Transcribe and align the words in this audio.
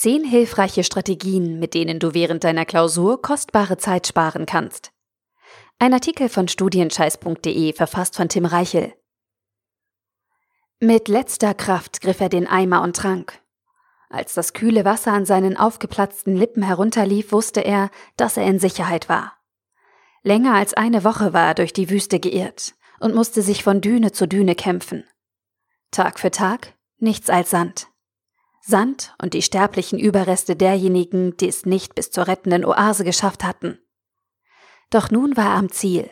Zehn 0.00 0.22
hilfreiche 0.22 0.84
Strategien, 0.84 1.58
mit 1.58 1.74
denen 1.74 1.98
du 1.98 2.14
während 2.14 2.44
deiner 2.44 2.64
Klausur 2.64 3.20
kostbare 3.20 3.78
Zeit 3.78 4.06
sparen 4.06 4.46
kannst. 4.46 4.92
Ein 5.80 5.92
Artikel 5.92 6.28
von 6.28 6.46
studienscheiß.de 6.46 7.72
verfasst 7.72 8.14
von 8.14 8.28
Tim 8.28 8.44
Reichel. 8.44 8.94
Mit 10.78 11.08
letzter 11.08 11.52
Kraft 11.52 12.00
griff 12.00 12.20
er 12.20 12.28
den 12.28 12.46
Eimer 12.46 12.82
und 12.82 12.94
trank. 12.94 13.42
Als 14.08 14.34
das 14.34 14.52
kühle 14.52 14.84
Wasser 14.84 15.12
an 15.12 15.26
seinen 15.26 15.56
aufgeplatzten 15.56 16.36
Lippen 16.36 16.62
herunterlief, 16.62 17.32
wusste 17.32 17.62
er, 17.62 17.90
dass 18.16 18.36
er 18.36 18.46
in 18.46 18.60
Sicherheit 18.60 19.08
war. 19.08 19.36
Länger 20.22 20.54
als 20.54 20.74
eine 20.74 21.02
Woche 21.02 21.32
war 21.32 21.48
er 21.48 21.54
durch 21.54 21.72
die 21.72 21.90
Wüste 21.90 22.20
geirrt 22.20 22.74
und 23.00 23.16
musste 23.16 23.42
sich 23.42 23.64
von 23.64 23.80
Düne 23.80 24.12
zu 24.12 24.28
Düne 24.28 24.54
kämpfen. 24.54 25.02
Tag 25.90 26.20
für 26.20 26.30
Tag 26.30 26.74
nichts 26.98 27.28
als 27.30 27.50
Sand. 27.50 27.88
Sand 28.68 29.14
und 29.20 29.32
die 29.32 29.42
sterblichen 29.42 29.98
Überreste 29.98 30.54
derjenigen, 30.54 31.36
die 31.38 31.48
es 31.48 31.64
nicht 31.64 31.94
bis 31.94 32.10
zur 32.10 32.28
rettenden 32.28 32.64
Oase 32.66 33.02
geschafft 33.02 33.42
hatten. 33.42 33.78
Doch 34.90 35.10
nun 35.10 35.36
war 35.36 35.46
er 35.46 35.56
am 35.56 35.70
Ziel. 35.70 36.10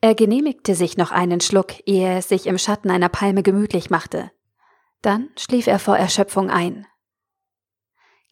Er 0.00 0.14
genehmigte 0.14 0.74
sich 0.74 0.96
noch 0.96 1.12
einen 1.12 1.40
Schluck, 1.40 1.74
ehe 1.86 2.14
er 2.16 2.22
sich 2.22 2.46
im 2.46 2.58
Schatten 2.58 2.90
einer 2.90 3.08
Palme 3.08 3.42
gemütlich 3.42 3.90
machte. 3.90 4.30
Dann 5.02 5.30
schlief 5.38 5.66
er 5.68 5.78
vor 5.78 5.96
Erschöpfung 5.96 6.50
ein. 6.50 6.86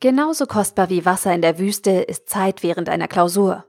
Genauso 0.00 0.46
kostbar 0.46 0.90
wie 0.90 1.04
Wasser 1.04 1.32
in 1.32 1.40
der 1.40 1.58
Wüste 1.58 1.90
ist 1.90 2.28
Zeit 2.28 2.62
während 2.62 2.88
einer 2.88 3.08
Klausur. 3.08 3.64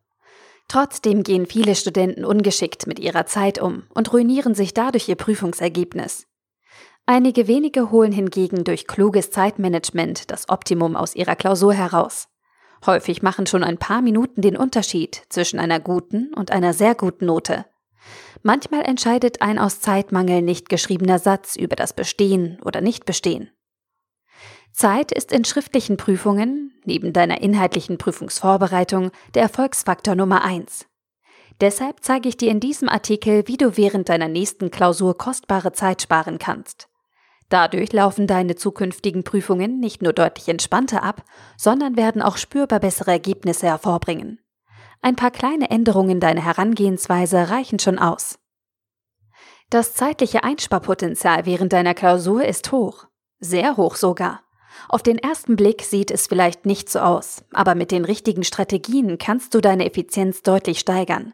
Trotzdem 0.68 1.24
gehen 1.24 1.46
viele 1.46 1.76
Studenten 1.76 2.26
ungeschickt 2.26 2.88
mit 2.88 3.00
ihrer 3.00 3.26
Zeit 3.26 3.62
um 3.62 3.84
und 3.94 4.12
ruinieren 4.12 4.54
sich 4.54 4.74
dadurch 4.74 5.08
ihr 5.08 5.16
Prüfungsergebnis. 5.16 6.27
Einige 7.10 7.48
wenige 7.48 7.90
holen 7.90 8.12
hingegen 8.12 8.66
durch 8.66 8.86
kluges 8.86 9.32
Zeitmanagement 9.32 10.30
das 10.30 10.50
Optimum 10.50 10.98
aus 10.98 11.16
ihrer 11.16 11.38
Klausur 11.38 11.74
heraus. 11.74 12.28
Häufig 12.86 13.22
machen 13.22 13.48
schon 13.48 13.64
ein 13.64 13.78
paar 13.78 14.02
Minuten 14.02 14.42
den 14.42 14.58
Unterschied 14.58 15.24
zwischen 15.30 15.58
einer 15.58 15.80
guten 15.80 16.34
und 16.34 16.52
einer 16.52 16.74
sehr 16.74 16.96
guten 16.96 17.26
Note. 17.26 17.66
Manchmal 18.44 18.82
entscheidet 18.82 19.42
ein 19.42 19.58
aus 19.58 19.80
Zeitmangel 19.80 20.42
nicht 20.42 20.68
geschriebener 20.68 21.18
Satz 21.18 21.56
über 21.56 21.78
das 21.78 21.94
Bestehen 21.94 22.60
oder 22.66 22.82
Nichtbestehen. 22.82 23.52
Zeit 24.74 25.14
ist 25.14 25.32
in 25.32 25.46
schriftlichen 25.46 25.96
Prüfungen, 25.96 26.74
neben 26.84 27.14
deiner 27.14 27.40
inhaltlichen 27.40 27.98
Prüfungsvorbereitung, 27.98 29.12
der 29.34 29.44
Erfolgsfaktor 29.44 30.16
Nummer 30.16 30.44
eins. 30.44 30.86
Deshalb 31.62 32.04
zeige 32.04 32.28
ich 32.28 32.36
dir 32.36 32.52
in 32.52 32.60
diesem 32.60 32.90
Artikel, 32.90 33.48
wie 33.48 33.58
du 33.58 33.78
während 33.78 34.10
deiner 34.10 34.28
nächsten 34.28 34.72
Klausur 34.72 35.18
kostbare 35.18 35.72
Zeit 35.72 36.02
sparen 36.02 36.38
kannst. 36.38 36.90
Dadurch 37.50 37.94
laufen 37.94 38.28
deine 38.28 38.56
zukünftigen 38.56 39.24
Prüfungen 39.24 39.80
nicht 39.80 40.02
nur 40.02 40.14
deutlich 40.14 40.50
entspannter 40.50 41.04
ab, 41.04 41.24
sondern 41.56 41.96
werden 41.96 42.22
auch 42.22 42.38
spürbar 42.38 42.80
bessere 42.80 43.12
Ergebnisse 43.12 43.68
hervorbringen. 43.68 44.40
Ein 45.02 45.16
paar 45.16 45.32
kleine 45.32 45.70
Änderungen 45.70 46.20
deiner 46.20 46.44
Herangehensweise 46.44 47.50
reichen 47.50 47.80
schon 47.80 48.00
aus. 48.00 48.40
Das 49.70 49.94
zeitliche 49.94 50.44
Einsparpotenzial 50.44 51.46
während 51.46 51.74
deiner 51.74 51.94
Klausur 51.94 52.44
ist 52.44 52.72
hoch, 52.72 53.06
sehr 53.40 53.78
hoch 53.78 53.96
sogar. 53.96 54.42
Auf 54.90 55.04
den 55.04 55.18
ersten 55.18 55.56
Blick 55.56 55.82
sieht 55.84 56.12
es 56.12 56.28
vielleicht 56.28 56.66
nicht 56.66 56.90
so 56.90 57.00
aus, 57.00 57.44
aber 57.52 57.76
mit 57.76 57.92
den 57.92 58.06
richtigen 58.06 58.44
Strategien 58.44 59.18
kannst 59.18 59.54
du 59.54 59.62
deine 59.62 59.86
Effizienz 59.86 60.42
deutlich 60.42 60.80
steigern. 60.80 61.34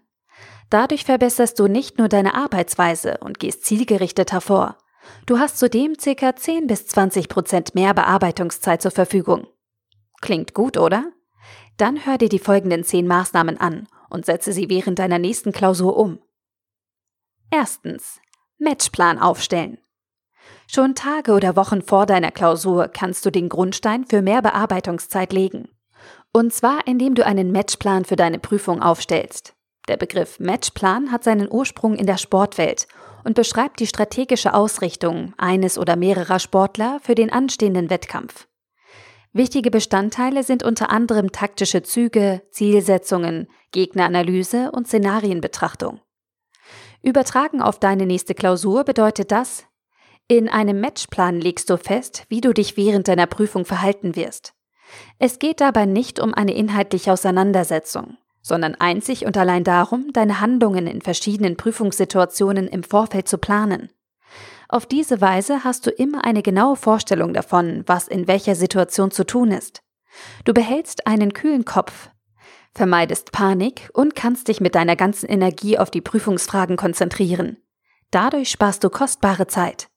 Dadurch 0.69 1.05
verbesserst 1.05 1.59
du 1.59 1.67
nicht 1.67 1.99
nur 1.99 2.07
deine 2.07 2.33
Arbeitsweise 2.33 3.17
und 3.19 3.39
gehst 3.39 3.65
zielgerichtet 3.65 4.31
hervor, 4.31 4.77
Du 5.25 5.39
hast 5.39 5.57
zudem 5.57 5.95
ca. 5.95 6.35
10 6.35 6.67
bis 6.67 6.87
20 6.87 7.29
Prozent 7.29 7.75
mehr 7.75 7.93
Bearbeitungszeit 7.93 8.81
zur 8.81 8.91
Verfügung. 8.91 9.47
Klingt 10.21 10.53
gut, 10.53 10.77
oder? 10.77 11.11
Dann 11.77 12.05
hör 12.05 12.17
dir 12.17 12.29
die 12.29 12.39
folgenden 12.39 12.83
10 12.83 13.07
Maßnahmen 13.07 13.59
an 13.59 13.87
und 14.09 14.25
setze 14.25 14.53
sie 14.53 14.69
während 14.69 14.99
deiner 14.99 15.19
nächsten 15.19 15.51
Klausur 15.51 15.97
um. 15.97 16.19
Erstens. 17.51 18.19
Matchplan 18.57 19.19
aufstellen. 19.19 19.77
Schon 20.67 20.95
Tage 20.95 21.33
oder 21.33 21.55
Wochen 21.55 21.81
vor 21.81 22.05
deiner 22.05 22.31
Klausur 22.31 22.87
kannst 22.87 23.25
du 23.25 23.31
den 23.31 23.49
Grundstein 23.49 24.05
für 24.05 24.21
mehr 24.21 24.41
Bearbeitungszeit 24.41 25.33
legen. 25.33 25.69
Und 26.31 26.53
zwar 26.53 26.87
indem 26.87 27.15
du 27.15 27.25
einen 27.25 27.51
Matchplan 27.51 28.05
für 28.05 28.15
deine 28.15 28.39
Prüfung 28.39 28.81
aufstellst. 28.81 29.55
Der 29.89 29.97
Begriff 29.97 30.39
Matchplan 30.39 31.11
hat 31.11 31.25
seinen 31.25 31.51
Ursprung 31.51 31.95
in 31.95 32.05
der 32.05 32.17
Sportwelt 32.17 32.87
und 33.25 33.35
beschreibt 33.35 33.81
die 33.81 33.87
strategische 33.87 34.53
Ausrichtung 34.53 35.33
eines 35.37 35.77
oder 35.77 35.97
mehrerer 35.97 36.39
Sportler 36.39 36.99
für 37.01 37.15
den 37.15 37.31
anstehenden 37.31 37.89
Wettkampf. 37.89 38.47
Wichtige 39.33 39.71
Bestandteile 39.71 40.43
sind 40.43 40.63
unter 40.63 40.89
anderem 40.89 41.31
taktische 41.31 41.83
Züge, 41.83 42.43
Zielsetzungen, 42.51 43.47
Gegneranalyse 43.71 44.71
und 44.71 44.87
Szenarienbetrachtung. 44.87 45.99
Übertragen 47.01 47.61
auf 47.61 47.79
deine 47.79 48.05
nächste 48.05 48.35
Klausur 48.35 48.85
bedeutet 48.85 49.31
das, 49.31 49.65
in 50.29 50.47
einem 50.47 50.79
Matchplan 50.79 51.41
legst 51.41 51.69
du 51.69 51.77
fest, 51.77 52.25
wie 52.29 52.39
du 52.39 52.53
dich 52.53 52.77
während 52.77 53.09
deiner 53.09 53.27
Prüfung 53.27 53.65
verhalten 53.65 54.15
wirst. 54.15 54.53
Es 55.19 55.39
geht 55.39 55.59
dabei 55.59 55.85
nicht 55.85 56.19
um 56.19 56.33
eine 56.33 56.53
inhaltliche 56.53 57.11
Auseinandersetzung 57.11 58.17
sondern 58.43 58.75
einzig 58.75 59.25
und 59.25 59.35
allein 59.37 59.63
darum, 59.63 60.11
deine 60.13 60.39
Handlungen 60.39 60.85
in 60.85 61.01
verschiedenen 61.01 61.57
Prüfungssituationen 61.57 62.67
im 62.67 62.83
Vorfeld 62.83 63.27
zu 63.27 63.39
planen. 63.39 63.89
Auf 64.69 64.85
diese 64.85 65.21
Weise 65.21 65.63
hast 65.63 65.87
du 65.87 65.89
immer 65.89 66.25
eine 66.25 66.43
genaue 66.43 66.75
Vorstellung 66.75 67.33
davon, 67.33 67.83
was 67.87 68.07
in 68.07 68.27
welcher 68.27 68.55
Situation 68.55 69.11
zu 69.11 69.25
tun 69.25 69.51
ist. 69.51 69.81
Du 70.45 70.53
behältst 70.53 71.07
einen 71.07 71.33
kühlen 71.33 71.65
Kopf, 71.65 72.09
vermeidest 72.73 73.31
Panik 73.31 73.89
und 73.93 74.15
kannst 74.15 74.47
dich 74.47 74.61
mit 74.61 74.75
deiner 74.75 74.95
ganzen 74.95 75.29
Energie 75.29 75.77
auf 75.77 75.89
die 75.89 76.01
Prüfungsfragen 76.01 76.75
konzentrieren. 76.75 77.57
Dadurch 78.11 78.49
sparst 78.49 78.83
du 78.83 78.89
kostbare 78.89 79.47
Zeit. 79.47 79.87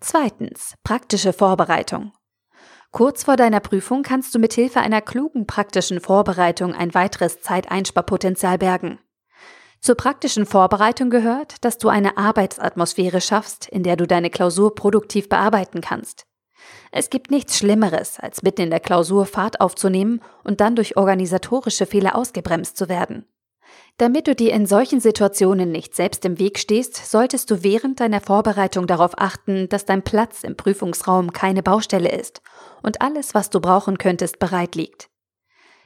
Zweitens. 0.00 0.74
Praktische 0.84 1.32
Vorbereitung. 1.32 2.12
Kurz 2.96 3.24
vor 3.24 3.36
deiner 3.36 3.60
Prüfung 3.60 4.02
kannst 4.02 4.34
du 4.34 4.38
mit 4.38 4.54
Hilfe 4.54 4.80
einer 4.80 5.02
klugen 5.02 5.46
praktischen 5.46 6.00
Vorbereitung 6.00 6.74
ein 6.74 6.94
weiteres 6.94 7.42
Zeiteinsparpotenzial 7.42 8.56
bergen. 8.56 8.98
Zur 9.82 9.96
praktischen 9.96 10.46
Vorbereitung 10.46 11.10
gehört, 11.10 11.62
dass 11.62 11.76
du 11.76 11.90
eine 11.90 12.16
Arbeitsatmosphäre 12.16 13.20
schaffst, 13.20 13.68
in 13.68 13.82
der 13.82 13.96
du 13.96 14.06
deine 14.06 14.30
Klausur 14.30 14.74
produktiv 14.74 15.28
bearbeiten 15.28 15.82
kannst. 15.82 16.24
Es 16.90 17.10
gibt 17.10 17.30
nichts 17.30 17.58
Schlimmeres, 17.58 18.18
als 18.18 18.42
mitten 18.42 18.62
in 18.62 18.70
der 18.70 18.80
Klausur 18.80 19.26
Fahrt 19.26 19.60
aufzunehmen 19.60 20.22
und 20.42 20.62
dann 20.62 20.74
durch 20.74 20.96
organisatorische 20.96 21.84
Fehler 21.84 22.16
ausgebremst 22.16 22.78
zu 22.78 22.88
werden. 22.88 23.26
Damit 23.98 24.26
du 24.26 24.34
dir 24.34 24.52
in 24.52 24.66
solchen 24.66 25.00
Situationen 25.00 25.72
nicht 25.72 25.94
selbst 25.94 26.24
im 26.24 26.38
Weg 26.38 26.58
stehst, 26.58 26.96
solltest 26.96 27.50
du 27.50 27.62
während 27.62 28.00
deiner 28.00 28.20
Vorbereitung 28.20 28.86
darauf 28.86 29.12
achten, 29.16 29.68
dass 29.68 29.86
dein 29.86 30.02
Platz 30.02 30.44
im 30.44 30.56
Prüfungsraum 30.56 31.32
keine 31.32 31.62
Baustelle 31.62 32.10
ist 32.10 32.42
und 32.82 33.00
alles, 33.00 33.34
was 33.34 33.48
du 33.48 33.60
brauchen 33.60 33.96
könntest, 33.96 34.38
bereit 34.38 34.74
liegt. 34.74 35.08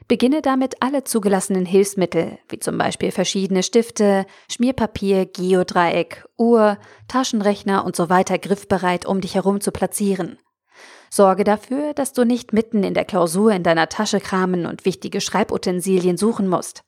Beginne 0.09 0.43
damit 0.43 0.83
alle 0.83 1.05
zugelassenen 1.05 1.65
Hilfsmittel, 1.65 2.41
wie 2.49 2.59
zum 2.59 2.77
Beispiel 2.79 3.13
verschiedene 3.13 3.63
Stifte, 3.63 4.27
Schmierpapier, 4.51 5.27
Geodreieck, 5.27 6.25
Uhr, 6.37 6.79
Taschenrechner 7.07 7.85
und 7.85 7.95
so 7.95 8.11
weiter 8.11 8.37
griffbereit 8.39 9.07
um 9.07 9.21
dich 9.21 9.37
herum 9.37 9.61
zu 9.61 9.71
platzieren. 9.71 10.39
Sorge 11.11 11.45
dafür, 11.45 11.95
dass 11.95 12.13
du 12.13 12.25
nicht 12.25 12.53
mitten 12.53 12.83
in 12.83 12.95
der 12.95 13.05
Klausur 13.05 13.53
in 13.53 13.63
deiner 13.63 13.89
Tasche 13.89 14.19
kramen 14.19 14.67
und 14.67 14.85
wichtige 14.85 15.21
Schreibutensilien 15.21 16.17
suchen 16.17 16.49
musst. 16.49 16.83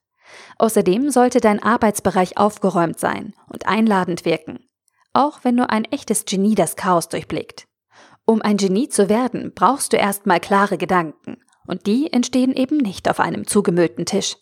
Außerdem 0.58 1.10
sollte 1.10 1.40
dein 1.40 1.62
Arbeitsbereich 1.62 2.38
aufgeräumt 2.38 2.98
sein 2.98 3.34
und 3.48 3.66
einladend 3.66 4.24
wirken, 4.24 4.68
auch 5.12 5.40
wenn 5.42 5.54
nur 5.54 5.70
ein 5.70 5.84
echtes 5.84 6.24
Genie 6.24 6.54
das 6.54 6.76
Chaos 6.76 7.08
durchblickt. 7.08 7.66
Um 8.24 8.42
ein 8.42 8.56
Genie 8.56 8.88
zu 8.88 9.08
werden, 9.08 9.52
brauchst 9.54 9.92
du 9.92 9.96
erstmal 9.96 10.40
klare 10.40 10.78
Gedanken, 10.78 11.38
und 11.66 11.86
die 11.86 12.12
entstehen 12.12 12.52
eben 12.52 12.78
nicht 12.78 13.08
auf 13.08 13.20
einem 13.20 13.46
zugemüllten 13.46 14.06
Tisch. 14.06 14.36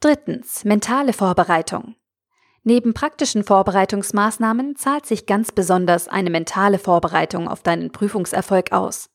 Drittens. 0.00 0.64
Mentale 0.64 1.12
Vorbereitung. 1.12 1.96
Neben 2.62 2.92
praktischen 2.92 3.44
Vorbereitungsmaßnahmen 3.44 4.76
zahlt 4.76 5.06
sich 5.06 5.26
ganz 5.26 5.52
besonders 5.52 6.06
eine 6.06 6.30
mentale 6.30 6.78
Vorbereitung 6.78 7.48
auf 7.48 7.62
deinen 7.62 7.90
Prüfungserfolg 7.90 8.72
aus. 8.72 9.10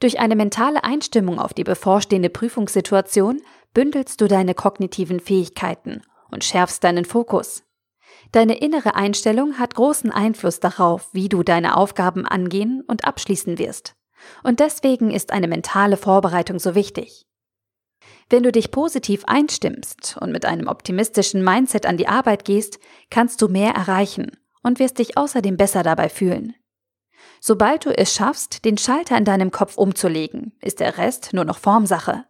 Durch 0.00 0.18
eine 0.18 0.36
mentale 0.36 0.84
Einstimmung 0.84 1.38
auf 1.38 1.54
die 1.54 1.64
bevorstehende 1.64 2.30
Prüfungssituation 2.30 3.40
bündelst 3.74 4.20
du 4.20 4.28
deine 4.28 4.54
kognitiven 4.54 5.20
Fähigkeiten 5.20 6.02
und 6.30 6.44
schärfst 6.44 6.82
deinen 6.84 7.04
Fokus. 7.04 7.64
Deine 8.32 8.58
innere 8.58 8.94
Einstellung 8.94 9.58
hat 9.58 9.74
großen 9.74 10.10
Einfluss 10.10 10.60
darauf, 10.60 11.08
wie 11.12 11.28
du 11.28 11.42
deine 11.42 11.76
Aufgaben 11.76 12.26
angehen 12.26 12.82
und 12.86 13.04
abschließen 13.04 13.58
wirst. 13.58 13.94
Und 14.42 14.60
deswegen 14.60 15.10
ist 15.10 15.32
eine 15.32 15.48
mentale 15.48 15.96
Vorbereitung 15.96 16.58
so 16.58 16.74
wichtig. 16.74 17.26
Wenn 18.28 18.42
du 18.42 18.52
dich 18.52 18.70
positiv 18.70 19.24
einstimmst 19.26 20.16
und 20.20 20.30
mit 20.30 20.44
einem 20.44 20.68
optimistischen 20.68 21.42
Mindset 21.42 21.86
an 21.86 21.96
die 21.96 22.06
Arbeit 22.06 22.44
gehst, 22.44 22.78
kannst 23.10 23.42
du 23.42 23.48
mehr 23.48 23.72
erreichen 23.72 24.30
und 24.62 24.78
wirst 24.78 24.98
dich 24.98 25.16
außerdem 25.16 25.56
besser 25.56 25.82
dabei 25.82 26.08
fühlen. 26.08 26.54
Sobald 27.40 27.86
du 27.86 27.90
es 27.90 28.14
schaffst, 28.14 28.66
den 28.66 28.76
Schalter 28.76 29.16
in 29.16 29.24
deinem 29.24 29.50
Kopf 29.50 29.78
umzulegen, 29.78 30.52
ist 30.60 30.78
der 30.78 30.98
Rest 30.98 31.32
nur 31.32 31.44
noch 31.44 31.58
Formsache. 31.58 32.24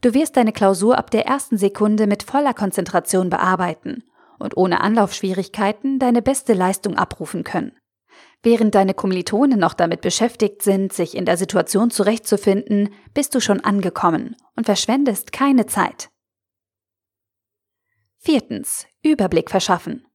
Du 0.00 0.12
wirst 0.12 0.36
deine 0.36 0.52
Klausur 0.52 0.98
ab 0.98 1.10
der 1.10 1.26
ersten 1.26 1.56
Sekunde 1.56 2.08
mit 2.08 2.24
voller 2.24 2.52
Konzentration 2.52 3.30
bearbeiten 3.30 4.02
und 4.40 4.56
ohne 4.56 4.80
Anlaufschwierigkeiten 4.80 6.00
deine 6.00 6.20
beste 6.20 6.52
Leistung 6.54 6.96
abrufen 6.96 7.44
können. 7.44 7.72
Während 8.42 8.74
deine 8.74 8.94
Kommilitonen 8.94 9.60
noch 9.60 9.74
damit 9.74 10.00
beschäftigt 10.00 10.62
sind, 10.62 10.92
sich 10.92 11.16
in 11.16 11.26
der 11.26 11.36
Situation 11.36 11.90
zurechtzufinden, 11.90 12.92
bist 13.14 13.34
du 13.34 13.40
schon 13.40 13.60
angekommen 13.60 14.34
und 14.56 14.64
verschwendest 14.64 15.30
keine 15.32 15.66
Zeit. 15.66 16.10
Viertens. 18.18 18.86
Überblick 19.02 19.50
verschaffen. 19.50 20.06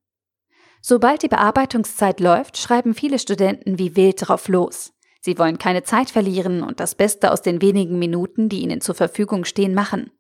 Sobald 0.88 1.24
die 1.24 1.30
Bearbeitungszeit 1.30 2.20
läuft, 2.20 2.60
schreiben 2.60 2.94
viele 2.94 3.18
Studenten 3.18 3.80
wie 3.80 3.96
wild 3.96 4.18
drauf 4.20 4.48
los. 4.48 4.94
Sie 5.20 5.40
wollen 5.40 5.58
keine 5.58 5.82
Zeit 5.82 6.12
verlieren 6.12 6.62
und 6.62 6.80
das 6.80 6.94
Beste 6.94 7.32
aus 7.32 7.42
den 7.42 7.60
wenigen 7.60 7.98
Minuten, 7.98 8.50
die 8.50 8.60
ihnen 8.60 8.82
zur 8.82 8.94
Verfügung 8.94 9.46
stehen, 9.46 9.74
machen. 9.74 10.12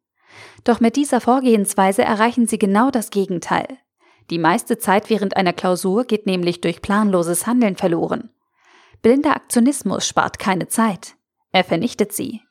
Doch 0.64 0.80
mit 0.80 0.96
dieser 0.96 1.22
Vorgehensweise 1.22 2.02
erreichen 2.02 2.48
sie 2.48 2.58
genau 2.58 2.90
das 2.90 3.12
Gegenteil. 3.12 3.68
Die 4.32 4.40
meiste 4.40 4.80
Zeit 4.80 5.12
während 5.12 5.38
einer 5.38 5.54
Klausur 5.54 6.04
geht 6.06 6.26
nämlich 6.26 6.62
durch 6.62 6.82
planloses 6.82 7.46
Handeln 7.46 7.76
verloren. 7.76 8.32
Blinder 9.04 9.36
Aktionismus 9.36 10.08
spart 10.08 10.40
keine 10.40 10.68
Zeit. 10.68 11.14
Er 11.52 11.64
vernichtet 11.64 12.12
sie. 12.12 12.42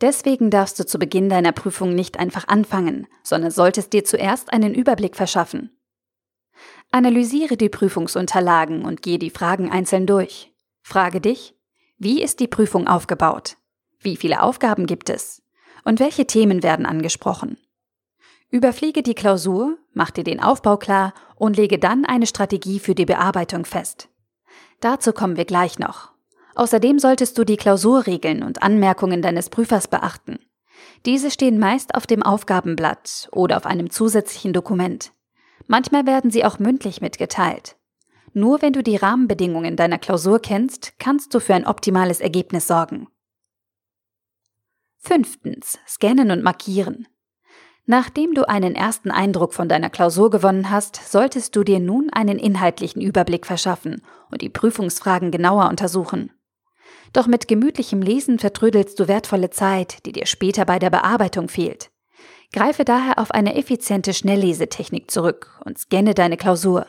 Deswegen 0.00 0.50
darfst 0.50 0.78
du 0.78 0.86
zu 0.86 0.96
Beginn 0.96 1.28
deiner 1.28 1.50
Prüfung 1.50 1.92
nicht 1.96 2.20
einfach 2.20 2.46
anfangen, 2.46 3.08
sondern 3.24 3.50
solltest 3.50 3.92
dir 3.94 4.04
zuerst 4.04 4.52
einen 4.52 4.74
Überblick 4.74 5.16
verschaffen. 5.16 5.76
Analysiere 6.94 7.56
die 7.56 7.70
Prüfungsunterlagen 7.70 8.84
und 8.84 9.00
gehe 9.00 9.18
die 9.18 9.30
Fragen 9.30 9.70
einzeln 9.70 10.06
durch. 10.06 10.52
Frage 10.82 11.22
dich, 11.22 11.54
wie 11.96 12.22
ist 12.22 12.38
die 12.38 12.48
Prüfung 12.48 12.86
aufgebaut? 12.86 13.56
Wie 13.98 14.14
viele 14.14 14.42
Aufgaben 14.42 14.84
gibt 14.84 15.08
es? 15.08 15.42
Und 15.84 16.00
welche 16.00 16.26
Themen 16.26 16.62
werden 16.62 16.84
angesprochen? 16.84 17.56
Überfliege 18.50 19.02
die 19.02 19.14
Klausur, 19.14 19.78
mach 19.94 20.10
dir 20.10 20.22
den 20.22 20.42
Aufbau 20.42 20.76
klar 20.76 21.14
und 21.36 21.56
lege 21.56 21.78
dann 21.78 22.04
eine 22.04 22.26
Strategie 22.26 22.78
für 22.78 22.94
die 22.94 23.06
Bearbeitung 23.06 23.64
fest. 23.64 24.10
Dazu 24.80 25.14
kommen 25.14 25.38
wir 25.38 25.46
gleich 25.46 25.78
noch. 25.78 26.12
Außerdem 26.54 26.98
solltest 26.98 27.38
du 27.38 27.44
die 27.44 27.56
Klausurregeln 27.56 28.42
und 28.42 28.62
Anmerkungen 28.62 29.22
deines 29.22 29.48
Prüfers 29.48 29.88
beachten. 29.88 30.40
Diese 31.06 31.30
stehen 31.30 31.58
meist 31.58 31.94
auf 31.94 32.06
dem 32.06 32.22
Aufgabenblatt 32.22 33.30
oder 33.32 33.56
auf 33.56 33.64
einem 33.64 33.88
zusätzlichen 33.88 34.52
Dokument. 34.52 35.12
Manchmal 35.66 36.06
werden 36.06 36.30
sie 36.30 36.44
auch 36.44 36.58
mündlich 36.58 37.00
mitgeteilt. 37.00 37.76
Nur 38.34 38.62
wenn 38.62 38.72
du 38.72 38.82
die 38.82 38.96
Rahmenbedingungen 38.96 39.76
deiner 39.76 39.98
Klausur 39.98 40.40
kennst, 40.40 40.98
kannst 40.98 41.34
du 41.34 41.40
für 41.40 41.54
ein 41.54 41.66
optimales 41.66 42.20
Ergebnis 42.20 42.66
sorgen. 42.66 43.08
Fünftens. 44.98 45.78
Scannen 45.86 46.30
und 46.30 46.42
markieren. 46.42 47.08
Nachdem 47.84 48.34
du 48.34 48.48
einen 48.48 48.76
ersten 48.76 49.10
Eindruck 49.10 49.52
von 49.54 49.68
deiner 49.68 49.90
Klausur 49.90 50.30
gewonnen 50.30 50.70
hast, 50.70 50.96
solltest 50.96 51.56
du 51.56 51.64
dir 51.64 51.80
nun 51.80 52.10
einen 52.10 52.38
inhaltlichen 52.38 53.02
Überblick 53.02 53.44
verschaffen 53.44 54.02
und 54.30 54.40
die 54.40 54.48
Prüfungsfragen 54.48 55.32
genauer 55.32 55.68
untersuchen. 55.68 56.30
Doch 57.12 57.26
mit 57.26 57.48
gemütlichem 57.48 58.00
Lesen 58.00 58.38
vertrödelst 58.38 58.98
du 58.98 59.08
wertvolle 59.08 59.50
Zeit, 59.50 60.06
die 60.06 60.12
dir 60.12 60.26
später 60.26 60.64
bei 60.64 60.78
der 60.78 60.90
Bearbeitung 60.90 61.48
fehlt. 61.48 61.90
Greife 62.52 62.84
daher 62.84 63.18
auf 63.18 63.30
eine 63.30 63.54
effiziente 63.54 64.12
Schnelllesetechnik 64.12 65.10
zurück 65.10 65.58
und 65.64 65.78
scanne 65.78 66.14
deine 66.14 66.36
Klausur. 66.36 66.86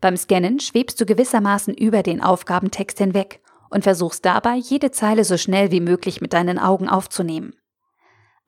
Beim 0.00 0.16
Scannen 0.16 0.60
schwebst 0.60 0.98
du 1.00 1.04
gewissermaßen 1.04 1.74
über 1.74 2.02
den 2.02 2.22
Aufgabentext 2.22 2.96
hinweg 2.96 3.42
und 3.68 3.84
versuchst 3.84 4.24
dabei, 4.24 4.56
jede 4.56 4.90
Zeile 4.90 5.24
so 5.24 5.36
schnell 5.36 5.70
wie 5.70 5.80
möglich 5.80 6.22
mit 6.22 6.32
deinen 6.32 6.58
Augen 6.58 6.88
aufzunehmen. 6.88 7.54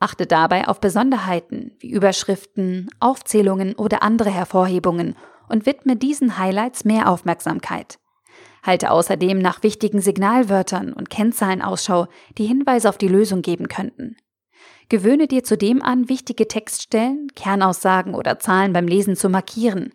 Achte 0.01 0.27
dabei 0.27 0.67
auf 0.67 0.81
Besonderheiten 0.81 1.77
wie 1.79 1.91
Überschriften, 1.91 2.89
Aufzählungen 2.99 3.75
oder 3.75 4.03
andere 4.03 4.31
Hervorhebungen 4.31 5.15
und 5.49 5.67
widme 5.67 5.97
diesen 5.97 6.39
Highlights 6.39 6.85
mehr 6.85 7.11
Aufmerksamkeit. 7.11 7.99
Halte 8.63 8.91
außerdem 8.91 9.39
nach 9.39 9.63
wichtigen 9.63 10.01
Signalwörtern 10.01 10.93
und 10.93 11.11
Kennzahlen 11.11 11.61
Ausschau, 11.63 12.07
die 12.39 12.47
Hinweise 12.47 12.89
auf 12.89 12.97
die 12.97 13.09
Lösung 13.09 13.43
geben 13.43 13.69
könnten. 13.69 14.17
Gewöhne 14.93 15.27
dir 15.27 15.43
zudem 15.43 15.81
an, 15.81 16.11
wichtige 16.11 16.47
Textstellen, 16.47 17.29
Kernaussagen 17.35 18.15
oder 18.15 18.39
Zahlen 18.39 18.75
beim 18.75 18.87
Lesen 18.87 19.17
zu 19.17 19.31
markieren. 19.31 19.95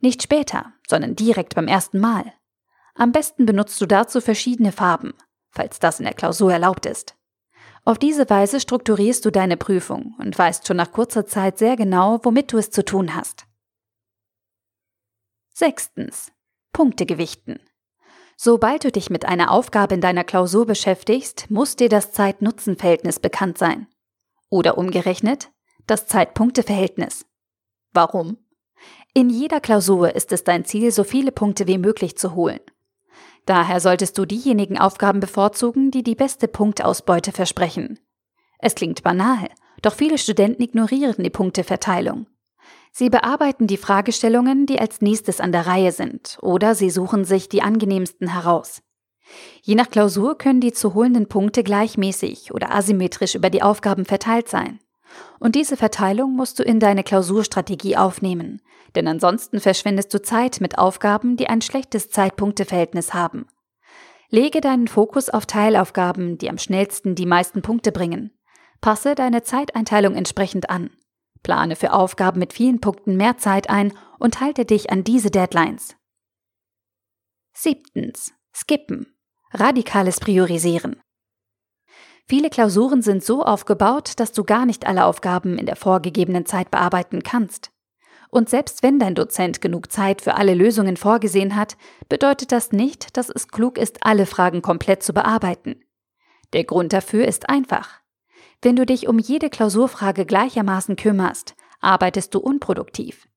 Nicht 0.00 0.22
später, 0.22 0.74
sondern 0.86 1.16
direkt 1.16 1.54
beim 1.54 1.66
ersten 1.66 1.98
Mal. 1.98 2.34
Am 2.94 3.10
besten 3.10 3.46
benutzt 3.46 3.80
du 3.80 3.86
dazu 3.86 4.20
verschiedene 4.20 4.70
Farben, 4.70 5.14
falls 5.50 5.78
das 5.78 5.98
in 5.98 6.04
der 6.04 6.12
Klausur 6.12 6.52
erlaubt 6.52 6.84
ist. 6.84 7.16
Auf 7.86 7.96
diese 7.96 8.28
Weise 8.28 8.60
strukturierst 8.60 9.24
du 9.24 9.30
deine 9.30 9.56
Prüfung 9.56 10.14
und 10.18 10.38
weißt 10.38 10.66
schon 10.66 10.76
nach 10.76 10.92
kurzer 10.92 11.24
Zeit 11.24 11.56
sehr 11.56 11.76
genau, 11.76 12.20
womit 12.22 12.52
du 12.52 12.58
es 12.58 12.70
zu 12.70 12.84
tun 12.84 13.14
hast. 13.14 13.46
Sechstens. 15.54 16.32
Punkte 16.74 17.06
gewichten. 17.06 17.60
Sobald 18.36 18.84
du 18.84 18.92
dich 18.92 19.08
mit 19.08 19.24
einer 19.24 19.50
Aufgabe 19.50 19.94
in 19.94 20.02
deiner 20.02 20.24
Klausur 20.24 20.66
beschäftigst, 20.66 21.50
muss 21.50 21.76
dir 21.76 21.88
das 21.88 22.12
Zeit-Nutzen-Verhältnis 22.12 23.20
bekannt 23.20 23.56
sein. 23.56 23.86
Oder 24.50 24.78
umgerechnet, 24.78 25.50
das 25.86 26.06
Zeitpunkteverhältnis. 26.06 27.26
Warum? 27.92 28.38
In 29.14 29.30
jeder 29.30 29.60
Klausur 29.60 30.14
ist 30.14 30.32
es 30.32 30.44
dein 30.44 30.64
Ziel, 30.64 30.92
so 30.92 31.04
viele 31.04 31.32
Punkte 31.32 31.66
wie 31.66 31.78
möglich 31.78 32.16
zu 32.16 32.34
holen. 32.34 32.60
Daher 33.46 33.80
solltest 33.80 34.18
du 34.18 34.26
diejenigen 34.26 34.78
Aufgaben 34.78 35.20
bevorzugen, 35.20 35.90
die 35.90 36.02
die 36.02 36.14
beste 36.14 36.48
Punktausbeute 36.48 37.32
versprechen. 37.32 37.98
Es 38.58 38.74
klingt 38.74 39.02
banal, 39.02 39.48
doch 39.82 39.94
viele 39.94 40.18
Studenten 40.18 40.62
ignorieren 40.62 41.22
die 41.22 41.30
Punkteverteilung. 41.30 42.26
Sie 42.92 43.10
bearbeiten 43.10 43.66
die 43.66 43.76
Fragestellungen, 43.76 44.66
die 44.66 44.80
als 44.80 45.00
nächstes 45.00 45.40
an 45.40 45.52
der 45.52 45.66
Reihe 45.66 45.92
sind, 45.92 46.38
oder 46.42 46.74
sie 46.74 46.90
suchen 46.90 47.24
sich 47.24 47.48
die 47.48 47.62
angenehmsten 47.62 48.32
heraus. 48.32 48.82
Je 49.62 49.74
nach 49.74 49.90
Klausur 49.90 50.38
können 50.38 50.60
die 50.60 50.72
zu 50.72 50.94
holenden 50.94 51.28
Punkte 51.28 51.62
gleichmäßig 51.62 52.52
oder 52.52 52.74
asymmetrisch 52.74 53.34
über 53.34 53.50
die 53.50 53.62
Aufgaben 53.62 54.04
verteilt 54.04 54.48
sein. 54.48 54.80
Und 55.38 55.54
diese 55.54 55.76
Verteilung 55.76 56.34
musst 56.34 56.58
du 56.58 56.62
in 56.62 56.80
deine 56.80 57.02
Klausurstrategie 57.02 57.96
aufnehmen, 57.96 58.60
denn 58.94 59.06
ansonsten 59.08 59.60
verschwendest 59.60 60.12
du 60.12 60.22
Zeit 60.22 60.60
mit 60.60 60.78
Aufgaben, 60.78 61.36
die 61.36 61.48
ein 61.48 61.62
schlechtes 61.62 62.10
Zeitpunkteverhältnis 62.10 63.14
haben. 63.14 63.46
Lege 64.30 64.60
deinen 64.60 64.88
Fokus 64.88 65.30
auf 65.30 65.46
Teilaufgaben, 65.46 66.36
die 66.38 66.50
am 66.50 66.58
schnellsten 66.58 67.14
die 67.14 67.26
meisten 67.26 67.62
Punkte 67.62 67.92
bringen. 67.92 68.32
Passe 68.80 69.14
deine 69.14 69.42
Zeiteinteilung 69.42 70.14
entsprechend 70.14 70.68
an. 70.70 70.90
Plane 71.42 71.76
für 71.76 71.92
Aufgaben 71.92 72.38
mit 72.38 72.52
vielen 72.52 72.80
Punkten 72.80 73.16
mehr 73.16 73.38
Zeit 73.38 73.70
ein 73.70 73.92
und 74.18 74.40
halte 74.40 74.64
dich 74.64 74.90
an 74.90 75.04
diese 75.04 75.30
Deadlines. 75.30 75.96
Siebtens. 77.54 78.34
Skippen. 78.52 79.17
Radikales 79.52 80.20
Priorisieren. 80.20 81.00
Viele 82.26 82.50
Klausuren 82.50 83.00
sind 83.00 83.24
so 83.24 83.42
aufgebaut, 83.42 84.12
dass 84.16 84.32
du 84.32 84.44
gar 84.44 84.66
nicht 84.66 84.86
alle 84.86 85.06
Aufgaben 85.06 85.56
in 85.56 85.64
der 85.64 85.76
vorgegebenen 85.76 86.44
Zeit 86.44 86.70
bearbeiten 86.70 87.22
kannst. 87.22 87.70
Und 88.28 88.50
selbst 88.50 88.82
wenn 88.82 88.98
dein 88.98 89.14
Dozent 89.14 89.62
genug 89.62 89.90
Zeit 89.90 90.20
für 90.20 90.34
alle 90.34 90.52
Lösungen 90.52 90.98
vorgesehen 90.98 91.56
hat, 91.56 91.78
bedeutet 92.10 92.52
das 92.52 92.72
nicht, 92.72 93.16
dass 93.16 93.30
es 93.30 93.48
klug 93.48 93.78
ist, 93.78 94.04
alle 94.04 94.26
Fragen 94.26 94.60
komplett 94.60 95.02
zu 95.02 95.14
bearbeiten. 95.14 95.82
Der 96.52 96.64
Grund 96.64 96.92
dafür 96.92 97.26
ist 97.26 97.48
einfach. 97.48 98.00
Wenn 98.60 98.76
du 98.76 98.84
dich 98.84 99.08
um 99.08 99.18
jede 99.18 99.48
Klausurfrage 99.48 100.26
gleichermaßen 100.26 100.96
kümmerst, 100.96 101.56
arbeitest 101.80 102.34
du 102.34 102.40
unproduktiv. 102.40 103.27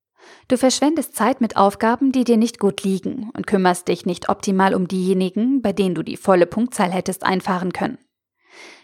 Du 0.47 0.57
verschwendest 0.57 1.15
Zeit 1.15 1.39
mit 1.41 1.55
Aufgaben, 1.55 2.11
die 2.11 2.23
dir 2.23 2.37
nicht 2.37 2.59
gut 2.59 2.83
liegen 2.83 3.29
und 3.35 3.47
kümmerst 3.47 3.87
dich 3.87 4.05
nicht 4.05 4.29
optimal 4.29 4.73
um 4.73 4.87
diejenigen, 4.87 5.61
bei 5.61 5.71
denen 5.71 5.95
du 5.95 6.03
die 6.03 6.17
volle 6.17 6.45
Punktzahl 6.45 6.91
hättest 6.91 7.23
einfahren 7.23 7.73
können. 7.73 7.97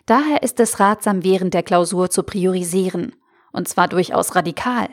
Daher 0.06 0.44
ist 0.44 0.60
es 0.60 0.80
ratsam, 0.80 1.24
während 1.24 1.54
der 1.54 1.64
Klausur 1.64 2.10
zu 2.10 2.24
priorisieren, 2.24 3.16
und 3.52 3.68
zwar 3.68 3.88
durchaus 3.88 4.36
radikal. 4.36 4.88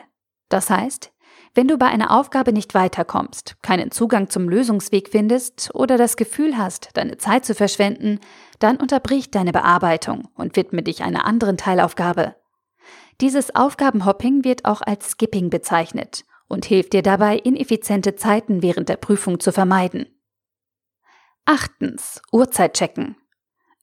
Das 0.49 0.69
heißt, 0.69 1.13
wenn 1.53 1.69
du 1.69 1.77
bei 1.77 1.85
einer 1.85 2.11
Aufgabe 2.11 2.51
nicht 2.51 2.73
weiterkommst, 2.73 3.55
keinen 3.61 3.89
Zugang 3.89 4.29
zum 4.29 4.49
Lösungsweg 4.49 5.07
findest 5.09 5.73
oder 5.73 5.97
das 5.97 6.17
Gefühl 6.17 6.57
hast, 6.57 6.89
deine 6.95 7.17
Zeit 7.17 7.45
zu 7.45 7.55
verschwenden, 7.55 8.19
dann 8.59 8.75
unterbrich 8.75 9.31
deine 9.31 9.53
Bearbeitung 9.53 10.27
und 10.35 10.57
widme 10.57 10.83
dich 10.83 11.03
einer 11.03 11.25
anderen 11.25 11.55
Teilaufgabe. 11.55 12.35
Dieses 13.21 13.55
Aufgabenhopping 13.55 14.43
wird 14.43 14.65
auch 14.65 14.81
als 14.81 15.11
Skipping 15.11 15.49
bezeichnet 15.49 16.25
und 16.47 16.65
hilft 16.65 16.93
dir 16.93 17.01
dabei, 17.01 17.37
ineffiziente 17.37 18.15
Zeiten 18.15 18.61
während 18.61 18.89
der 18.89 18.97
Prüfung 18.97 19.39
zu 19.39 19.51
vermeiden. 19.51 20.07
Achtens. 21.45 22.21
Uhrzeit 22.31 22.73
checken. 22.73 23.15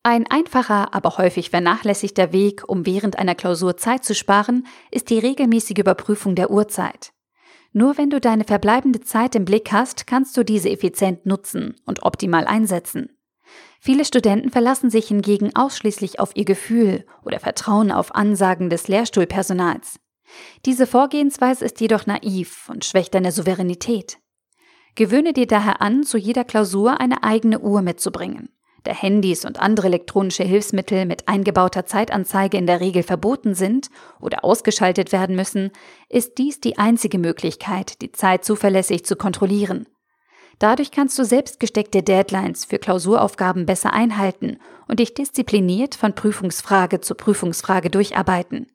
Ein 0.04 0.26
einfacher, 0.28 0.92
aber 0.94 1.16
häufig 1.16 1.50
vernachlässigter 1.50 2.32
Weg, 2.32 2.64
um 2.66 2.86
während 2.86 3.18
einer 3.18 3.36
Klausur 3.36 3.76
Zeit 3.76 4.04
zu 4.04 4.16
sparen, 4.16 4.66
ist 4.90 5.10
die 5.10 5.20
regelmäßige 5.20 5.78
Überprüfung 5.78 6.34
der 6.34 6.50
Uhrzeit. 6.50 7.12
Nur 7.72 7.96
wenn 7.96 8.10
du 8.10 8.20
deine 8.20 8.44
verbleibende 8.44 9.00
Zeit 9.00 9.36
im 9.36 9.44
Blick 9.44 9.70
hast, 9.70 10.06
kannst 10.08 10.36
du 10.36 10.44
diese 10.44 10.70
effizient 10.70 11.24
nutzen 11.24 11.76
und 11.86 12.02
optimal 12.02 12.46
einsetzen. 12.46 13.16
Viele 13.80 14.04
Studenten 14.04 14.50
verlassen 14.50 14.90
sich 14.90 15.08
hingegen 15.08 15.54
ausschließlich 15.54 16.20
auf 16.20 16.32
ihr 16.34 16.44
Gefühl 16.44 17.06
oder 17.24 17.38
vertrauen 17.38 17.92
auf 17.92 18.14
Ansagen 18.14 18.70
des 18.70 18.88
Lehrstuhlpersonals. 18.88 20.00
Diese 20.66 20.86
Vorgehensweise 20.86 21.64
ist 21.64 21.80
jedoch 21.80 22.06
naiv 22.06 22.68
und 22.68 22.84
schwächt 22.84 23.14
deine 23.14 23.32
Souveränität. 23.32 24.18
Gewöhne 24.94 25.32
dir 25.32 25.46
daher 25.46 25.80
an, 25.80 26.02
zu 26.02 26.18
jeder 26.18 26.44
Klausur 26.44 27.00
eine 27.00 27.22
eigene 27.22 27.60
Uhr 27.60 27.82
mitzubringen. 27.82 28.50
Da 28.84 28.92
Handys 28.92 29.44
und 29.44 29.60
andere 29.60 29.86
elektronische 29.86 30.42
Hilfsmittel 30.42 31.06
mit 31.06 31.28
eingebauter 31.28 31.86
Zeitanzeige 31.86 32.56
in 32.56 32.66
der 32.66 32.80
Regel 32.80 33.04
verboten 33.04 33.54
sind 33.54 33.88
oder 34.20 34.44
ausgeschaltet 34.44 35.12
werden 35.12 35.36
müssen, 35.36 35.70
ist 36.08 36.38
dies 36.38 36.60
die 36.60 36.78
einzige 36.78 37.18
Möglichkeit, 37.18 38.02
die 38.02 38.10
Zeit 38.10 38.44
zuverlässig 38.44 39.04
zu 39.04 39.14
kontrollieren. 39.14 39.86
Dadurch 40.58 40.90
kannst 40.90 41.18
du 41.18 41.24
selbst 41.24 41.60
gesteckte 41.60 42.02
Deadlines 42.02 42.64
für 42.64 42.78
Klausuraufgaben 42.78 43.66
besser 43.66 43.92
einhalten 43.92 44.58
und 44.88 44.98
dich 44.98 45.14
diszipliniert 45.14 45.94
von 45.94 46.14
Prüfungsfrage 46.14 47.00
zu 47.00 47.14
Prüfungsfrage 47.14 47.88
durcharbeiten. 47.88 48.66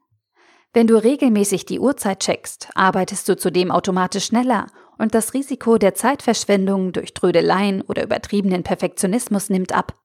Wenn 0.74 0.88
du 0.88 0.96
regelmäßig 0.96 1.66
die 1.66 1.80
Uhrzeit 1.80 2.20
checkst, 2.20 2.70
arbeitest 2.76 3.28
du 3.30 3.38
zudem 3.38 3.72
automatisch 3.72 4.26
schneller 4.26 4.68
und 4.98 5.16
das 5.16 5.34
Risiko 5.34 5.78
der 5.78 5.96
Zeitverschwendung 5.96 6.92
durch 6.92 7.14
Trödeleien 7.14 7.82
oder 7.82 8.04
übertriebenen 8.04 8.64
Perfektionismus 8.64 9.50
nimmt 9.50 9.74
ab. 9.74 10.00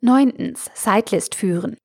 Neuntens. 0.00 0.70
Sidelist 0.74 1.34
führen. 1.34 1.76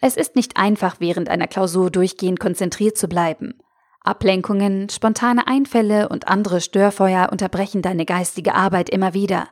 Es 0.00 0.16
ist 0.16 0.36
nicht 0.36 0.56
einfach, 0.56 0.96
während 0.98 1.28
einer 1.28 1.46
Klausur 1.46 1.90
durchgehend 1.90 2.40
konzentriert 2.40 2.98
zu 2.98 3.08
bleiben. 3.08 3.58
Ablenkungen, 4.02 4.88
spontane 4.88 5.46
Einfälle 5.46 6.08
und 6.08 6.26
andere 6.26 6.60
Störfeuer 6.60 7.28
unterbrechen 7.30 7.82
deine 7.82 8.04
geistige 8.04 8.54
Arbeit 8.54 8.90
immer 8.90 9.14
wieder. 9.14 9.48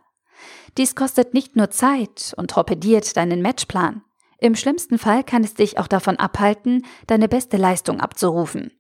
Dies 0.76 0.96
kostet 0.96 1.34
nicht 1.34 1.54
nur 1.54 1.70
Zeit 1.70 2.34
und 2.36 2.50
torpediert 2.50 3.16
deinen 3.16 3.42
Matchplan. 3.42 4.02
Im 4.40 4.54
schlimmsten 4.54 4.98
Fall 4.98 5.22
kann 5.22 5.44
es 5.44 5.54
dich 5.54 5.78
auch 5.78 5.86
davon 5.86 6.16
abhalten, 6.16 6.86
deine 7.06 7.28
beste 7.28 7.58
Leistung 7.58 8.00
abzurufen. 8.00 8.72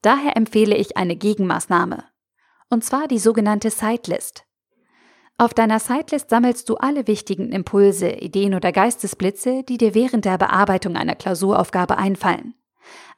Daher 0.00 0.36
empfehle 0.36 0.74
ich 0.74 0.96
eine 0.96 1.16
Gegenmaßnahme. 1.16 2.04
Und 2.70 2.82
zwar 2.82 3.06
die 3.06 3.18
sogenannte 3.18 3.70
Sidelist. 3.70 4.44
Auf 5.36 5.52
deiner 5.52 5.80
Sidelist 5.80 6.30
sammelst 6.30 6.68
du 6.70 6.76
alle 6.76 7.06
wichtigen 7.06 7.52
Impulse, 7.52 8.08
Ideen 8.08 8.54
oder 8.54 8.72
Geistesblitze, 8.72 9.62
die 9.64 9.76
dir 9.76 9.94
während 9.94 10.24
der 10.24 10.38
Bearbeitung 10.38 10.96
einer 10.96 11.14
Klausuraufgabe 11.14 11.98
einfallen. 11.98 12.54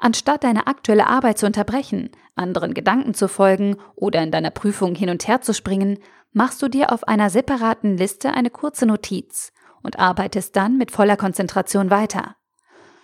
Anstatt 0.01 0.43
deine 0.43 0.67
aktuelle 0.67 1.07
Arbeit 1.07 1.39
zu 1.39 1.47
unterbrechen, 1.47 2.11
anderen 2.35 2.75
Gedanken 2.75 3.15
zu 3.15 3.29
folgen 3.29 3.77
oder 3.95 4.23
in 4.23 4.33
deiner 4.33 4.51
Prüfung 4.51 4.97
hin 4.97 5.11
und 5.11 5.29
her 5.29 5.43
zu 5.43 5.55
springen, 5.55 5.99
machst 6.33 6.61
du 6.61 6.69
dir 6.69 6.93
auf 6.93 7.07
einer 7.07 7.31
separaten 7.31 7.97
Liste 7.97 8.33
eine 8.33 8.51
kurze 8.51 8.87
Notiz 8.87 9.53
und 9.83 9.99
arbeitest 9.99 10.57
dann 10.57 10.79
mit 10.79 10.91
voller 10.91 11.17
Konzentration 11.17 11.91
weiter. 11.91 12.37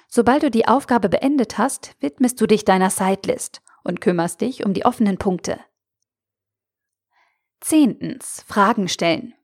Sobald 0.09 0.43
du 0.43 0.51
die 0.51 0.69
Aufgabe 0.69 1.09
beendet 1.09 1.59
hast, 1.59 1.97
widmest 2.01 2.41
du 2.41 2.47
dich 2.47 2.65
deiner 2.65 2.91
Sidelist 2.91 3.63
und 3.83 4.01
kümmerst 4.01 4.41
dich 4.41 4.65
um 4.65 4.73
die 4.73 4.85
offenen 4.85 5.19
Punkte. 5.19 5.59
Zehntens. 7.61 8.45
Fragen 8.47 8.89
stellen. 8.89 9.35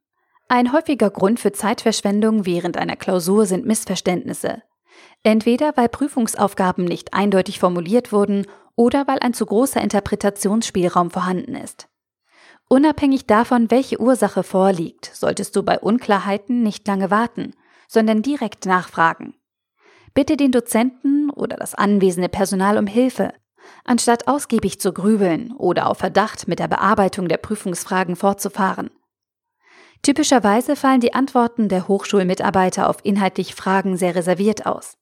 Ein 0.48 0.72
häufiger 0.72 1.10
Grund 1.10 1.40
für 1.40 1.52
Zeitverschwendung 1.52 2.46
während 2.46 2.76
einer 2.76 2.96
Klausur 2.96 3.46
sind 3.46 3.66
Missverständnisse. 3.66 4.62
Entweder 5.22 5.76
weil 5.76 5.88
Prüfungsaufgaben 5.88 6.84
nicht 6.84 7.14
eindeutig 7.14 7.58
formuliert 7.58 8.12
wurden 8.12 8.46
oder 8.76 9.06
weil 9.06 9.18
ein 9.18 9.34
zu 9.34 9.46
großer 9.46 9.80
Interpretationsspielraum 9.80 11.10
vorhanden 11.10 11.54
ist. 11.54 11.89
Unabhängig 12.72 13.26
davon, 13.26 13.70
welche 13.70 14.00
Ursache 14.00 14.42
vorliegt, 14.42 15.10
solltest 15.12 15.56
du 15.56 15.62
bei 15.62 15.78
Unklarheiten 15.78 16.62
nicht 16.62 16.86
lange 16.86 17.10
warten, 17.10 17.52
sondern 17.88 18.22
direkt 18.22 18.64
nachfragen. 18.64 19.34
Bitte 20.14 20.36
den 20.36 20.52
Dozenten 20.52 21.30
oder 21.30 21.56
das 21.56 21.74
anwesende 21.74 22.28
Personal 22.28 22.78
um 22.78 22.86
Hilfe 22.86 23.32
anstatt 23.84 24.28
ausgiebig 24.28 24.80
zu 24.80 24.92
grübeln 24.92 25.52
oder 25.52 25.88
auf 25.88 25.98
Verdacht 25.98 26.48
mit 26.48 26.58
der 26.58 26.68
Bearbeitung 26.68 27.28
der 27.28 27.36
Prüfungsfragen 27.36 28.16
fortzufahren. 28.16 28.90
Typischerweise 30.02 30.76
fallen 30.76 31.00
die 31.00 31.12
Antworten 31.12 31.68
der 31.68 31.86
Hochschulmitarbeiter 31.86 32.88
auf 32.88 32.98
inhaltliche 33.02 33.54
Fragen 33.54 33.96
sehr 33.96 34.14
reserviert 34.14 34.66
aus. 34.66 34.96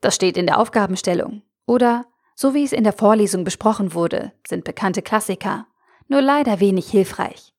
Das 0.00 0.14
steht 0.14 0.36
in 0.36 0.46
der 0.46 0.58
Aufgabenstellung 0.58 1.42
oder 1.66 2.06
so 2.34 2.54
wie 2.54 2.64
es 2.64 2.72
in 2.72 2.84
der 2.84 2.92
Vorlesung 2.92 3.44
besprochen 3.44 3.94
wurde, 3.94 4.32
sind 4.46 4.64
bekannte 4.64 5.02
Klassiker, 5.02 5.66
nur 6.08 6.22
leider 6.22 6.60
wenig 6.60 6.90
hilfreich. 6.90 7.52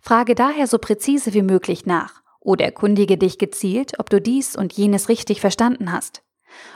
Frage 0.00 0.34
daher 0.34 0.66
so 0.66 0.78
präzise 0.78 1.34
wie 1.34 1.42
möglich 1.42 1.86
nach 1.86 2.22
oder 2.40 2.64
erkundige 2.64 3.18
dich 3.18 3.38
gezielt, 3.38 3.98
ob 3.98 4.08
du 4.08 4.20
dies 4.20 4.56
und 4.56 4.72
jenes 4.72 5.08
richtig 5.08 5.40
verstanden 5.40 5.90
hast. 5.90 6.22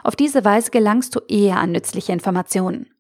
Auf 0.03 0.17
diese 0.17 0.45
Weise 0.45 0.71
gelangst 0.71 1.15
du 1.15 1.21
eher 1.29 1.59
an 1.59 1.73
nützliche 1.73 2.13
Informationen. 2.13 2.93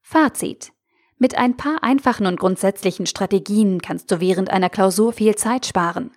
Fazit. 0.00 0.72
Mit 1.18 1.36
ein 1.36 1.56
paar 1.56 1.82
einfachen 1.82 2.26
und 2.26 2.40
grundsätzlichen 2.40 3.06
Strategien 3.06 3.82
kannst 3.82 4.10
du 4.10 4.20
während 4.20 4.50
einer 4.50 4.70
Klausur 4.70 5.12
viel 5.12 5.34
Zeit 5.34 5.66
sparen. 5.66 6.12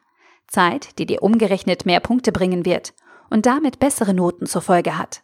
Zeit, 0.47 0.97
die 0.97 1.05
dir 1.05 1.21
umgerechnet 1.21 1.85
mehr 1.85 1.99
Punkte 1.99 2.31
bringen 2.31 2.65
wird 2.65 2.93
und 3.29 3.45
damit 3.45 3.79
bessere 3.79 4.13
Noten 4.13 4.45
zur 4.45 4.61
Folge 4.61 4.97
hat. 4.97 5.23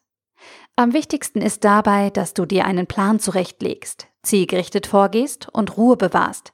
Am 0.75 0.93
wichtigsten 0.93 1.41
ist 1.41 1.63
dabei, 1.63 2.09
dass 2.09 2.33
du 2.33 2.45
dir 2.45 2.65
einen 2.65 2.87
Plan 2.87 3.19
zurechtlegst, 3.19 4.07
zielgerichtet 4.23 4.87
vorgehst 4.87 5.49
und 5.49 5.77
Ruhe 5.77 5.97
bewahrst. 5.97 6.53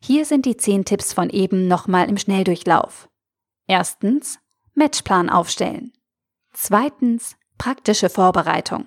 Hier 0.00 0.24
sind 0.24 0.46
die 0.46 0.56
zehn 0.56 0.84
Tipps 0.84 1.12
von 1.12 1.30
eben 1.30 1.68
nochmal 1.68 2.08
im 2.08 2.18
Schnelldurchlauf. 2.18 3.08
Erstens, 3.66 4.38
Matchplan 4.74 5.30
aufstellen. 5.30 5.92
Zweitens 6.52 7.36
praktische 7.58 8.10
Vorbereitung. 8.10 8.86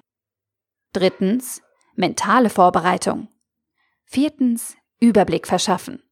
Drittens 0.93 1.61
mentale 1.95 2.49
Vorbereitung. 2.49 3.29
Viertens 4.05 4.75
Überblick 4.99 5.47
verschaffen. 5.47 6.03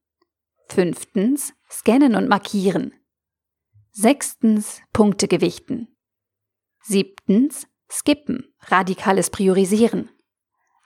Fünftens 0.70 1.54
scannen 1.70 2.16
und 2.16 2.30
markieren. 2.30 2.94
Sechstens 3.92 4.82
Punkte 4.92 5.28
gewichten. 5.28 5.96
Siebtens 6.82 7.68
skippen, 7.92 8.54
radikales 8.62 9.30
Priorisieren. 9.30 10.10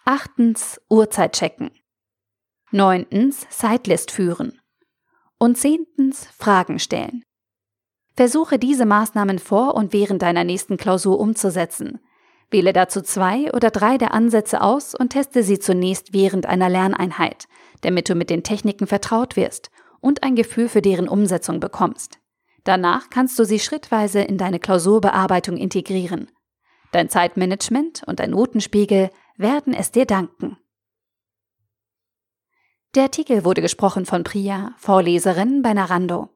Achtens 0.10 0.80
Uhrzeit 0.90 1.34
checken. 1.34 1.70
Neuntens 2.72 3.46
Sidelist 3.50 4.10
führen. 4.10 4.58
Und 5.38 5.58
zehntens 5.58 6.28
Fragen 6.28 6.80
stellen. 6.80 7.26
Versuche 8.16 8.58
diese 8.58 8.86
Maßnahmen 8.86 9.38
vor 9.38 9.76
und 9.76 9.92
während 9.92 10.22
deiner 10.22 10.46
nächsten 10.46 10.78
Klausur 10.78 11.20
umzusetzen. 11.20 12.00
Wähle 12.50 12.72
dazu 12.72 13.02
zwei 13.02 13.52
oder 13.52 13.70
drei 13.70 13.98
der 13.98 14.14
Ansätze 14.14 14.62
aus 14.62 14.96
und 14.96 15.10
teste 15.10 15.44
sie 15.44 15.60
zunächst 15.60 16.14
während 16.14 16.46
einer 16.46 16.70
Lerneinheit, 16.70 17.50
damit 17.82 18.08
du 18.08 18.16
mit 18.16 18.30
den 18.30 18.44
Techniken 18.44 18.88
vertraut 18.88 19.36
wirst 19.36 19.72
und 20.00 20.24
ein 20.24 20.38
Gefühl 20.38 20.70
für 20.70 20.82
deren 20.82 21.10
Umsetzung 21.10 21.60
bekommst. 21.60 22.18
Danach 22.64 23.10
kannst 23.10 23.38
du 23.40 23.44
sie 23.44 23.60
schrittweise 23.60 24.22
in 24.22 24.38
deine 24.38 24.60
Klausurbearbeitung 24.60 25.58
integrieren. 25.58 26.32
Dein 26.94 27.10
Zeitmanagement 27.10 28.04
und 28.08 28.22
dein 28.22 28.30
Notenspiegel 28.30 29.10
werden 29.38 29.74
es 29.74 29.91
dir 29.91 30.06
danken. 30.06 30.58
Der 32.96 33.03
Artikel 33.03 33.46
wurde 33.46 33.62
gesprochen 33.62 34.06
von 34.06 34.24
Priya, 34.24 34.74
Vorleserin 34.77 35.62
bei 35.62 35.74
Narando. 35.74 36.29